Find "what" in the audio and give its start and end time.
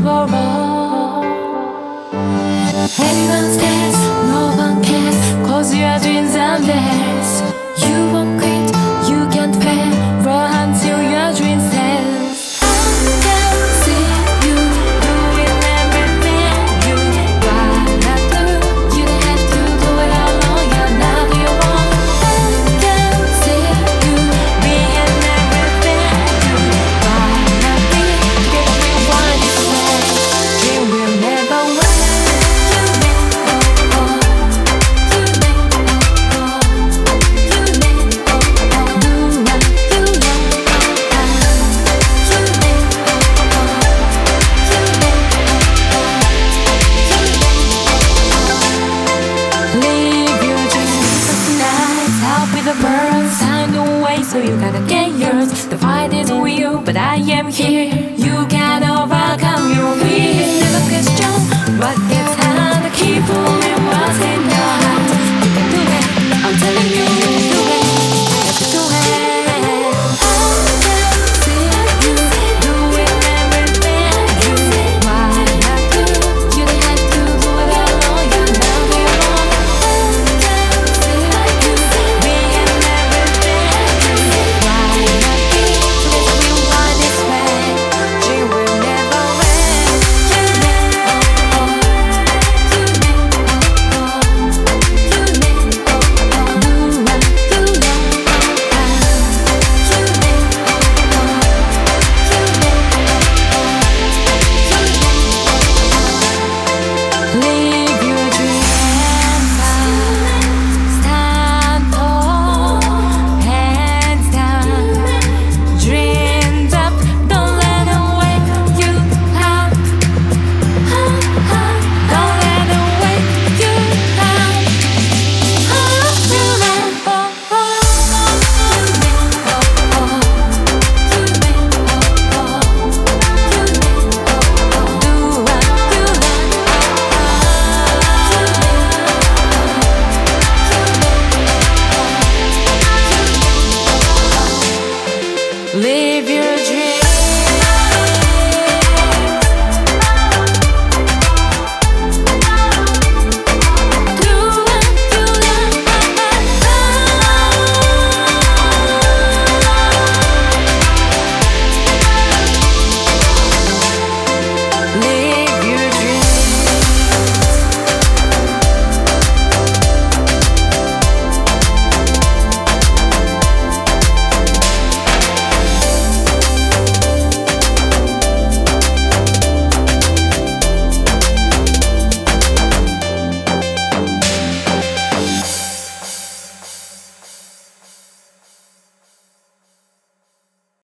61.78-61.96